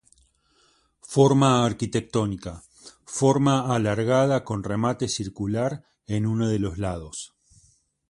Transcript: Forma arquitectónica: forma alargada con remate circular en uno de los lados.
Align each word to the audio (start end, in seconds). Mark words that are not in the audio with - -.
Forma 1.15 1.61
arquitectónica: 1.63 2.63
forma 3.05 3.71
alargada 3.75 4.43
con 4.43 4.63
remate 4.63 5.07
circular 5.07 5.85
en 6.07 6.25
uno 6.25 6.47
de 6.49 6.57
los 6.57 6.79
lados. 6.79 7.35